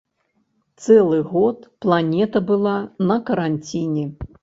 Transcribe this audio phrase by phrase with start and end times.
[0.85, 2.77] Цэлы год планета была
[3.13, 4.13] на каранціне.